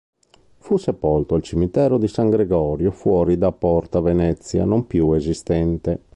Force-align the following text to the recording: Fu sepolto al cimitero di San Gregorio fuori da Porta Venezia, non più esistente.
Fu 0.57 0.77
sepolto 0.77 1.35
al 1.35 1.43
cimitero 1.43 1.99
di 1.99 2.07
San 2.07 2.31
Gregorio 2.31 2.89
fuori 2.89 3.37
da 3.37 3.51
Porta 3.51 3.99
Venezia, 3.99 4.65
non 4.65 4.87
più 4.87 5.11
esistente. 5.13 6.01